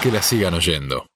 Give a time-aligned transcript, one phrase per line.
[0.00, 1.06] que la sigan oyendo.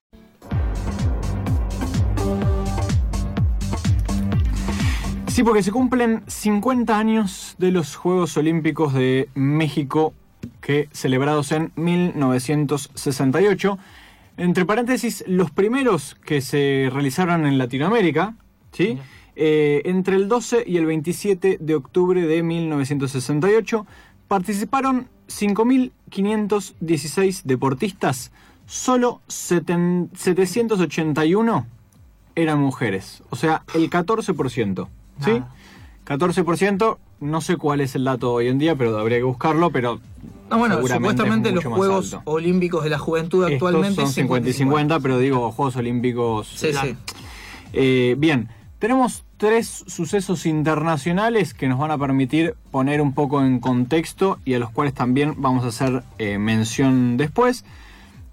[5.29, 10.15] Sí, porque se cumplen 50 años de los Juegos Olímpicos de México
[10.61, 13.79] que celebrados en 1968.
[14.37, 18.35] Entre paréntesis, los primeros que se realizaron en Latinoamérica,
[18.73, 18.99] ¿sí?
[19.37, 23.87] Eh, entre el 12 y el 27 de octubre de 1968
[24.29, 28.31] participaron 5.516 deportistas,
[28.67, 31.67] solo 781
[32.37, 34.89] eran mujeres, o sea, el 14%.
[35.25, 35.41] ¿Sí?
[36.07, 40.01] 14%, no sé cuál es el dato hoy en día, pero habría que buscarlo, pero
[40.51, 45.19] no, bueno, supuestamente los Juegos Olímpicos de la Juventud actualmente son 50 y 50, pero
[45.19, 46.49] digo Juegos Olímpicos.
[46.49, 46.97] Sí, sí.
[47.73, 53.61] Eh, bien, tenemos tres sucesos internacionales que nos van a permitir poner un poco en
[53.61, 57.65] contexto y a los cuales también vamos a hacer eh, mención después.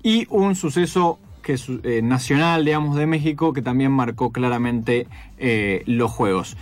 [0.04, 5.08] Y un suceso que eh, nacional, digamos, de México, que también marcó claramente
[5.86, 6.56] los Juegos.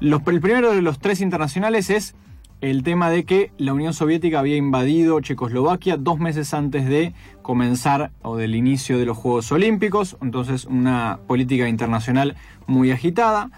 [0.00, 2.14] el primero de los tres internacionales es
[2.62, 8.12] el tema de que la Unión Soviética había invadido Checoslovaquia dos meses antes de comenzar
[8.22, 12.36] o del inicio de los Juegos Olímpicos, entonces una política internacional
[12.68, 13.50] muy agitada.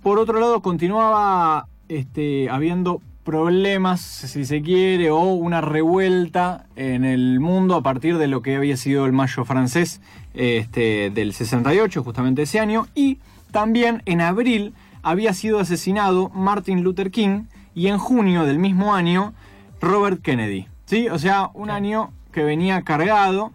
[0.00, 7.40] Por otro lado, continuaba este, habiendo problemas, si se quiere, o una revuelta en el
[7.40, 10.00] mundo a partir de lo que había sido el mayo francés
[10.34, 13.18] este, del 68, justamente ese año, y
[13.50, 19.34] también en abril había sido asesinado Martin Luther King, y en junio del mismo año
[19.80, 20.68] Robert Kennedy.
[20.86, 21.08] ¿sí?
[21.08, 23.52] O sea, un año que venía cargado.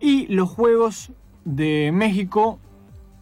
[0.00, 1.12] Y los Juegos
[1.44, 2.58] de México,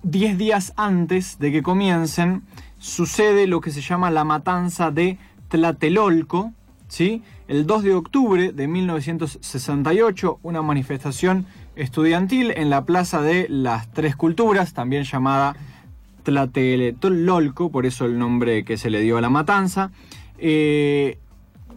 [0.03, 2.42] 10 días antes de que comiencen,
[2.78, 5.19] sucede lo que se llama la matanza de
[5.50, 6.52] Tlatelolco.
[6.88, 7.22] ¿sí?
[7.48, 14.16] El 2 de octubre de 1968, una manifestación estudiantil en la Plaza de las Tres
[14.16, 15.56] Culturas, también llamada
[16.22, 19.91] Tlatelolco, por eso el nombre que se le dio a la matanza,
[20.38, 21.19] eh,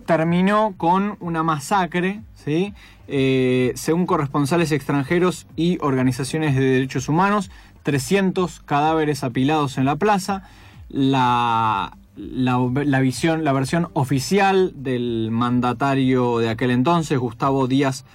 [0.06, 2.74] terminó con una masacre, ¿sí?
[3.08, 7.52] Eh, según corresponsales extranjeros y organizaciones de derechos humanos,
[7.84, 10.44] 300 cadáveres apilados en la plaza.
[10.90, 18.06] La, la, visión, la versión oficial del mandatario de aquel entonces, Gustavo Díaz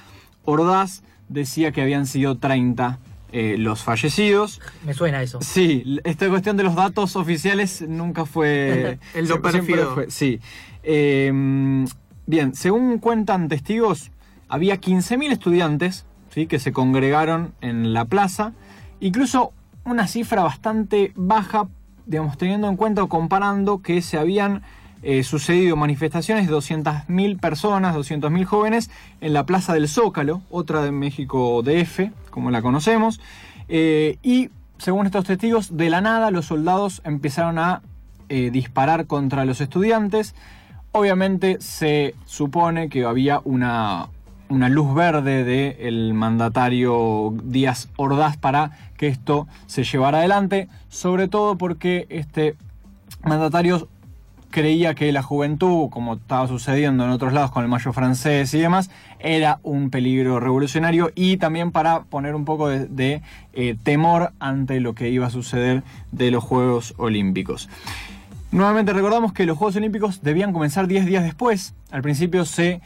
[0.44, 2.98] Ordaz, decía que habían sido 30
[3.30, 4.60] eh, los fallecidos.
[4.86, 5.38] Me suena eso.
[5.42, 8.98] Sí, esta cuestión de los datos oficiales nunca fue...
[9.14, 10.04] El lo perfecto.
[10.08, 10.40] Sí.
[10.82, 11.86] Em,
[12.26, 14.10] bien, según cuentan testigos,
[14.48, 16.46] había 15.000 estudiantes ¿sí?
[16.46, 18.54] que se congregaron en la plaza.
[19.00, 19.52] Incluso
[19.84, 21.68] una cifra bastante baja,
[22.08, 24.62] digamos, teniendo en cuenta o comparando que se habían
[25.02, 30.90] eh, sucedido manifestaciones de 200.000 personas, 200.000 jóvenes en la Plaza del Zócalo, otra de
[30.90, 33.20] México DF, como la conocemos,
[33.68, 37.82] eh, y según estos testigos, de la nada los soldados empezaron a
[38.28, 40.34] eh, disparar contra los estudiantes.
[40.92, 44.08] Obviamente se supone que había una,
[44.48, 51.56] una luz verde del mandatario Díaz Ordaz para que esto se llevara adelante, sobre todo
[51.56, 52.56] porque este
[53.22, 53.88] mandatario
[54.50, 58.58] creía que la juventud, como estaba sucediendo en otros lados con el mayo francés y
[58.58, 63.22] demás, era un peligro revolucionario y también para poner un poco de,
[63.52, 65.82] eh, temor ante lo que iba a suceder
[66.12, 67.68] de los Juegos Olímpicos.
[68.50, 71.74] Nuevamente recordamos que los Juegos Olímpicos debían comenzar 10 días después.
[71.90, 72.80] Al principio se,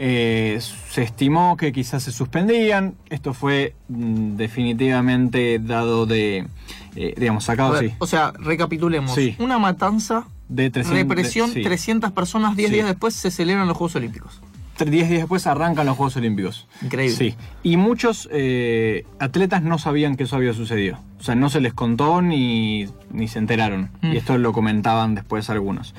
[0.00, 0.60] eh,
[0.90, 2.94] se estimó que quizás se suspendían.
[3.10, 6.46] Esto fue mm, definitivamente dado de,
[6.94, 7.92] eh, digamos, sacado, sí.
[7.98, 9.18] O sea, recapitulemos.
[9.38, 14.40] Una matanza de 300, represión, 300 personas 10 días después se celebran los Juegos Olímpicos.
[14.84, 16.68] 10 días después arrancan los Juegos Olímpicos.
[16.82, 17.16] Increíble.
[17.16, 17.34] Sí.
[17.62, 20.98] Y muchos eh, atletas no sabían que eso había sucedido.
[21.18, 23.90] O sea, no se les contó ni, ni se enteraron.
[24.02, 24.12] Mm.
[24.12, 25.94] Y esto lo comentaban después algunos.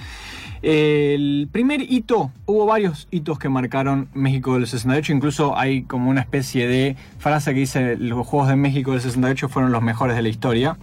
[0.62, 6.20] El primer hito, hubo varios hitos que marcaron México del 68, incluso hay como una
[6.20, 10.22] especie de frase que dice los Juegos de México del 68 fueron los mejores de
[10.22, 10.78] la historia.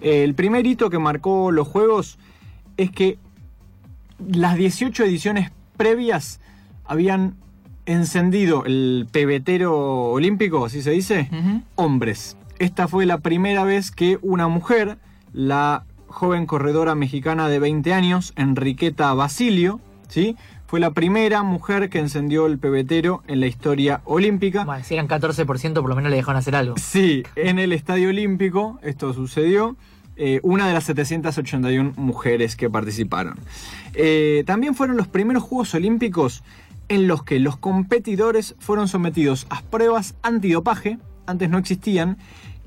[0.00, 2.18] El primer hito que marcó los Juegos
[2.76, 3.18] es que
[4.18, 6.40] las 18 ediciones previas
[6.92, 7.36] habían
[7.86, 11.28] encendido el pebetero olímpico, así se dice,
[11.74, 12.36] hombres.
[12.58, 14.98] Esta fue la primera vez que una mujer,
[15.32, 20.36] la joven corredora mexicana de 20 años, Enriqueta Basilio, ¿sí?
[20.66, 24.64] Fue la primera mujer que encendió el pebetero en la historia olímpica.
[24.64, 26.76] Bueno, si eran 14%, por lo menos le dejaron hacer algo.
[26.78, 29.76] Sí, en el Estadio Olímpico esto sucedió.
[30.16, 33.38] Eh, una de las 781 mujeres que participaron.
[33.94, 36.42] Eh, también fueron los primeros Juegos Olímpicos
[36.88, 42.18] en los que los competidores fueron sometidos a pruebas antidopaje, antes no existían,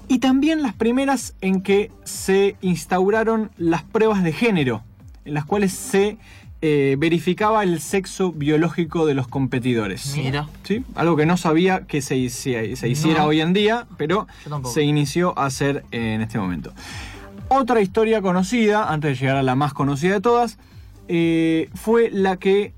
[0.07, 4.83] y también las primeras en que se instauraron las pruebas de género,
[5.25, 6.17] en las cuales se
[6.62, 10.15] eh, verificaba el sexo biológico de los competidores.
[10.15, 10.47] Mira.
[10.63, 10.83] ¿Sí?
[10.95, 14.27] Algo que no sabía que se, se, hiciera hoy en día, pero
[14.63, 16.71] se inició a hacer en este momento.
[17.47, 20.57] Otra historia conocida, antes de llegar a la más conocida de todas,
[21.07, 22.73] eh, fue la que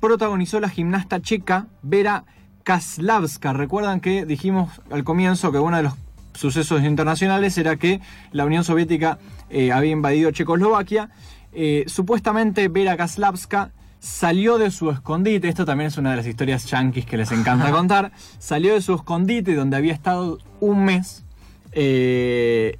[0.00, 2.24] protagonizó la gimnasta checa Vera
[2.64, 3.52] Kaslavska.
[3.52, 5.94] Recuerdan que dijimos al comienzo que uno de los
[6.34, 8.00] sucesos internacionales era que
[8.32, 9.18] la Unión Soviética
[9.50, 11.10] eh, había invadido Checoslovaquia.
[11.52, 16.64] Eh, supuestamente Vera Kaslavska salió de su escondite, esto también es una de las historias
[16.64, 21.24] yanquis que les encanta contar, salió de su escondite donde había estado un mes
[21.72, 22.78] eh,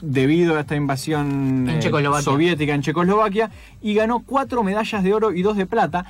[0.00, 1.68] debido a esta invasión
[2.22, 3.50] soviética en Checoslovaquia
[3.80, 6.06] y ganó cuatro medallas de oro y dos de plata.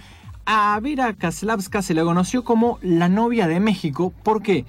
[0.51, 4.15] A Vera Kaslavska se la conoció como la novia de México.
[4.23, 4.65] ¿Por qué?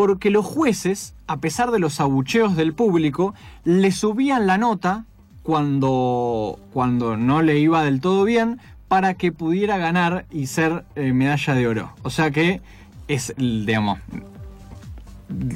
[0.00, 3.34] porque los jueces, a pesar de los abucheos del público,
[3.64, 5.04] le subían la nota
[5.42, 11.12] cuando, cuando no le iba del todo bien para que pudiera ganar y ser eh,
[11.12, 11.92] medalla de oro.
[12.02, 12.62] O sea que
[13.08, 13.98] es, digamos,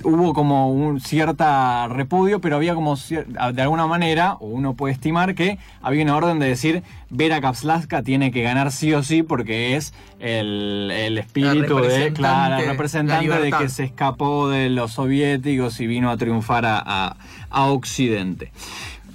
[0.05, 5.35] hubo como un cierta repudio, pero había como de alguna manera, o uno puede estimar
[5.35, 9.76] que había una orden de decir Vera Kapslaska tiene que ganar sí o sí porque
[9.76, 16.11] es el, espíritu de, claro, representante de que se escapó de los soviéticos y vino
[16.11, 17.17] a triunfar a,
[17.50, 18.53] Occidente.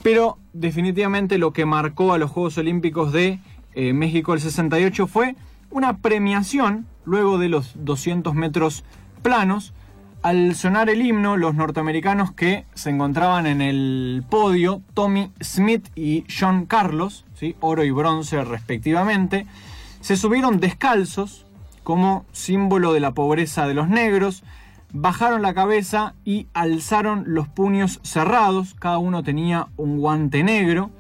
[0.02, 3.40] Pero definitivamente lo que marcó a los Juegos Olímpicos de
[3.74, 5.36] eh, México el 68 fue
[5.72, 8.86] una premiación luego de los 200 metros
[9.22, 9.74] planos
[10.22, 16.26] al sonar el himno, los norteamericanos que se encontraban en el podio, Tommy Smith y
[16.30, 17.56] John Carlos, ¿sí?
[17.62, 19.48] oro y bronce respectivamente,
[20.02, 21.46] se subieron descalzos
[21.84, 24.44] como símbolo de la pobreza de los negros,
[24.92, 30.92] bajaron la cabeza y alzaron los puños cerrados, cada uno tenía un guante negro,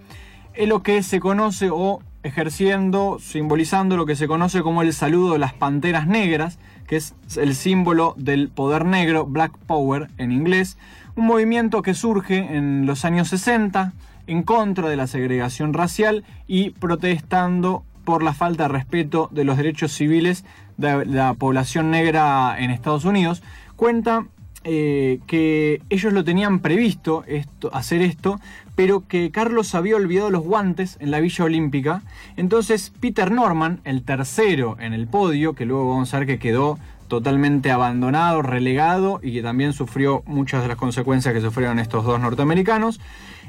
[0.53, 5.33] es lo que se conoce o ejerciendo, simbolizando lo que se conoce como el saludo
[5.33, 10.77] de las panteras negras, que es el símbolo del poder negro, Black Power en inglés,
[11.15, 13.93] un movimiento que surge en los años 60
[14.27, 19.57] en contra de la segregación racial y protestando por la falta de respeto de los
[19.57, 20.45] derechos civiles
[20.77, 23.43] de la población negra en Estados Unidos.
[23.75, 24.25] Cuenta
[24.63, 28.39] eh, que ellos lo tenían previsto esto, hacer esto,
[28.75, 32.01] pero que Carlos había olvidado los guantes en la Villa Olímpica.
[32.37, 36.77] Entonces Peter Norman, el tercero en el podio, que luego vamos a ver que quedó
[37.07, 42.19] totalmente abandonado, relegado y que también sufrió muchas de las consecuencias que sufrieron estos dos
[42.19, 42.99] norteamericanos,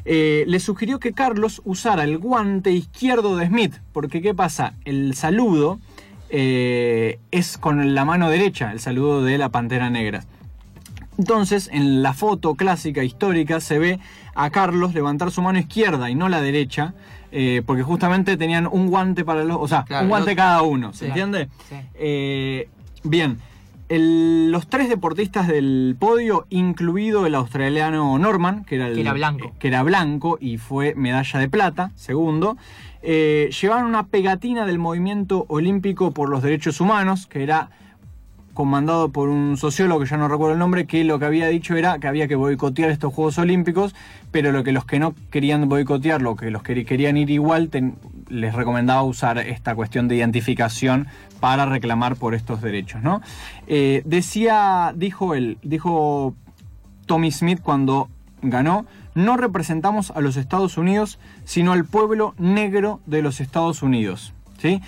[0.05, 4.75] eh, le sugirió que Carlos usara el guante izquierdo de Smith, porque ¿qué pasa?
[4.85, 5.79] El saludo
[6.31, 10.25] eh, es con la mano derecha, el saludo de la Pantera Negra.
[11.20, 14.00] Entonces, en la foto clásica histórica se ve
[14.34, 16.94] a Carlos levantar su mano izquierda y no la derecha,
[17.31, 21.08] eh, porque justamente tenían un guante para los, o sea, un guante cada uno, ¿se
[21.08, 21.50] entiende?
[21.93, 22.70] Eh,
[23.05, 23.37] bien,
[23.90, 29.52] los tres deportistas del podio, incluido el australiano Norman, que era, el, blanco.
[29.58, 32.56] que era blanco y fue medalla de plata, segundo,
[33.02, 37.69] eh, llevaban una pegatina del movimiento olímpico por los derechos humanos, que era
[38.55, 41.76] comandado por un sociólogo, que ya no recuerdo el nombre, que lo que había dicho
[41.76, 43.95] era que había que boicotear estos Juegos Olímpicos,
[44.30, 47.71] pero lo que los que no querían boicotear, lo que los que querían ir igual,
[48.28, 51.07] les recomendaba usar esta cuestión de identificación
[51.40, 53.02] para reclamar por estos derechos.
[53.02, 53.23] ¿no?
[53.66, 56.35] Eh, decía, dijo él, dijo
[57.07, 58.09] Tommy Smith cuando
[58.42, 64.33] ganó, no representamos a los Estados Unidos, sino al pueblo negro de los Estados Unidos.
[64.59, 64.80] ¿sí?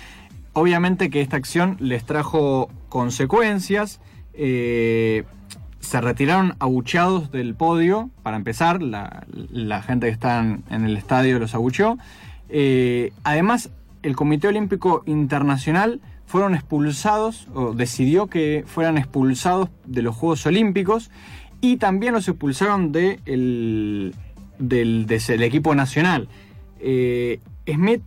[0.53, 3.99] Obviamente que esta acción les trajo consecuencias.
[4.33, 5.23] Eh,
[5.79, 11.55] se retiraron abucheados del podio, para empezar, la, gente que está en, el estadio los
[11.55, 11.97] abucheó.
[12.49, 20.15] Eh, además, el Comité Olímpico Internacional fueron expulsados, o decidió que fueran expulsados de los
[20.15, 21.11] Juegos Olímpicos,
[21.59, 24.15] y también los expulsaron de el,
[24.59, 25.07] del,
[25.43, 26.29] equipo nacional.
[26.79, 28.03] Eh, Smith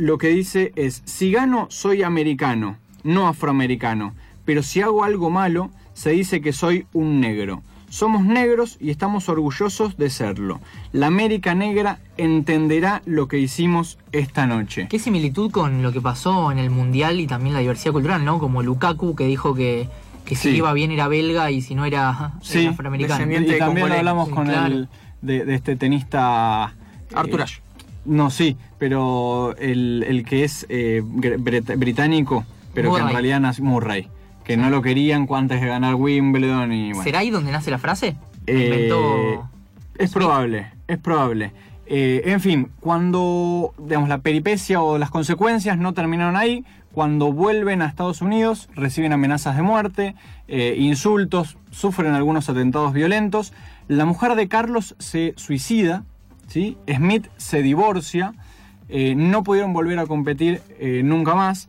[0.00, 4.14] lo que dice es, si gano soy americano, no afroamericano,
[4.46, 7.62] pero si hago algo malo, se dice que soy un negro.
[7.90, 10.58] Somos negros y estamos orgullosos de serlo.
[10.92, 14.86] La América Negra entenderá lo que hicimos esta noche.
[14.88, 18.38] Qué similitud con lo que pasó en el Mundial y también la diversidad cultural, ¿no?
[18.38, 19.86] Como Lukaku que dijo que,
[20.24, 23.30] que si iba bien era belga y si no era, afroamericano.
[23.38, 24.88] Y también hablamos con el
[25.20, 26.74] de, este tenista...
[27.12, 27.60] Arthur Ashe.
[28.04, 34.08] No, sí, pero el, que es eh, británico, pero que en realidad nació Murray,
[34.44, 38.16] que no lo querían antes de ganar Wimbledon y ¿Será ahí donde nace la frase?
[38.46, 39.38] Eh,
[39.98, 41.52] es probable, es probable.
[41.86, 47.82] Eh, en fin, cuando digamos, la peripecia o las consecuencias no terminaron ahí, cuando vuelven
[47.82, 50.14] a Estados Unidos reciben amenazas de muerte,
[50.48, 53.52] eh, insultos, sufren algunos atentados violentos.
[53.88, 56.04] La mujer de Carlos se suicida,
[56.50, 58.34] Smith se divorcia,
[58.88, 60.60] no pudieron volver a competir
[61.04, 61.68] nunca más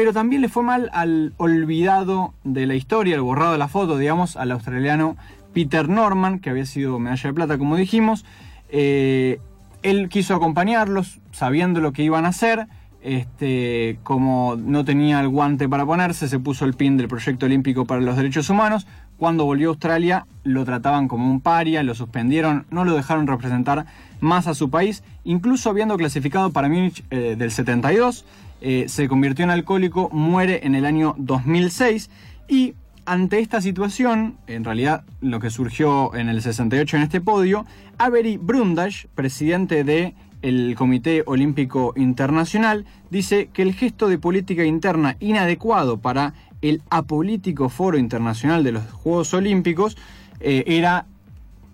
[0.00, 3.98] pero también le fue mal al olvidado de la historia, el borrado de la foto,
[3.98, 5.16] digamos, al australiano
[5.52, 8.24] Peter Norman, que había sido medalla de plata, como dijimos.
[8.70, 9.40] Eh,
[9.82, 12.66] él quiso acompañarlos, sabiendo lo que iban a hacer.
[13.02, 17.84] Este, como no tenía el guante para ponerse, se puso el pin del Proyecto Olímpico
[17.84, 18.86] para los Derechos Humanos.
[19.20, 23.84] Cuando volvió a Australia, lo trataban como un paria, lo suspendieron, no lo dejaron representar
[24.18, 28.24] más a su país, incluso habiendo clasificado para Múnich eh, del 72.
[28.62, 32.08] Eh, se convirtió en alcohólico, muere en el año 2006
[32.48, 32.72] y
[33.04, 37.66] ante esta situación, en realidad lo que surgió en el 68 en este podio,
[37.98, 45.98] Avery Brundage, presidente del Comité Olímpico Internacional, dice que el gesto de política interna inadecuado
[45.98, 49.96] para el apolítico Foro Internacional de los Juegos Olímpicos
[50.40, 51.06] eh, era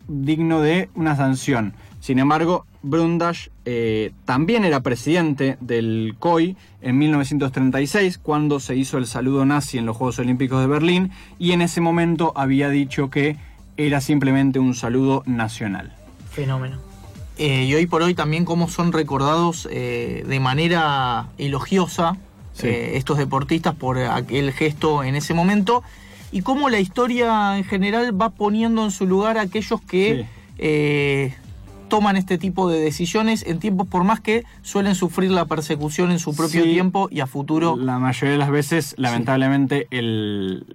[0.09, 1.75] digno de una sanción.
[2.01, 9.07] Sin embargo, Brundage eh, también era presidente del COI en 1936, cuando se hizo el
[9.07, 13.37] saludo nazi en los Juegos Olímpicos de Berlín, y en ese momento había dicho que
[13.77, 15.93] era simplemente un saludo nacional.
[16.31, 16.79] Fenómeno.
[17.39, 22.17] Eh, y hoy por hoy también cómo son recordados eh, de manera elogiosa
[22.63, 25.83] estos deportistas por aquel gesto en ese momento
[26.33, 30.27] y cómo la historia en general va poniendo en su lugar a aquellos que
[31.89, 36.19] toman este tipo de decisiones en tiempos por más que suelen sufrir la persecución en
[36.19, 37.77] su propio tiempo y a futuro.
[37.77, 40.67] La mayoría de las veces, lamentablemente, el,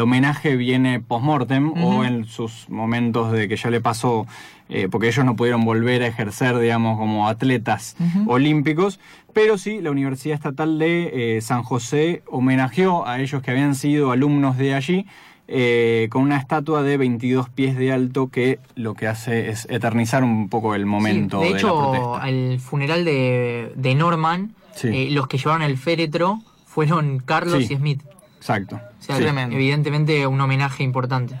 [0.00, 4.26] homenaje viene post-mortem o en sus momentos de que ya le pasó,
[4.68, 7.96] eh, porque ellos no pudieron volver a ejercer, digamos, como atletas
[8.26, 9.00] olímpicos,
[9.32, 14.10] pero sí, la Universidad Estatal de eh, San José homenajeó a ellos que habían sido
[14.10, 15.06] alumnos de allí
[15.46, 20.22] eh, con una estatua de 22 pies de alto que lo que hace es eternizar
[20.22, 21.40] un poco el momento.
[21.40, 28.02] de hecho, al funeral de, Norman, los que llevaron el féretro fueron Carlos y Smith.
[28.36, 28.78] Exacto.
[29.08, 31.40] evidentemente un homenaje importante.